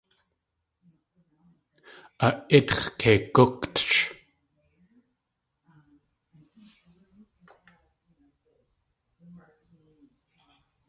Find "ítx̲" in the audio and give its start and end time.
2.57-2.83